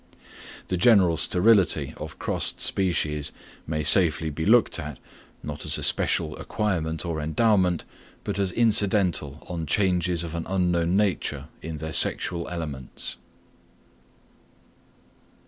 The 0.69 0.77
general 0.77 1.15
sterility 1.15 1.93
of 1.95 2.17
crossed 2.17 2.59
species 2.59 3.31
may 3.67 3.83
safely 3.83 4.31
be 4.31 4.47
looked 4.47 4.79
at, 4.79 4.97
not 5.43 5.63
as 5.63 5.77
a 5.77 5.83
special 5.83 6.35
acquirement 6.37 7.05
or 7.05 7.21
endowment, 7.21 7.83
but 8.23 8.39
as 8.39 8.51
incidental 8.51 9.45
on 9.47 9.67
changes 9.67 10.23
of 10.23 10.33
an 10.33 10.47
unknown 10.47 10.97
nature 10.97 11.49
in 11.61 11.75
their 11.75 11.93
sexual 11.93 12.47
elements. 12.47 13.17